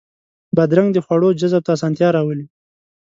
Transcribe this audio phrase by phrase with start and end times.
[0.55, 2.45] بادرنګ د خواړو جذب ته اسانتیا راولي.